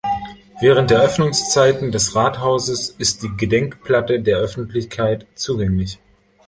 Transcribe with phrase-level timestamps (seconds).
[0.61, 5.99] Während der Öffnungszeiten des Rathauses ist die Gedenkplatte der Öffentlichkeit zugänglich.